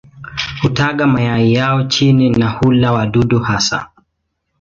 [0.61, 3.89] Hutaga mayai yao chini na hula wadudu hasa.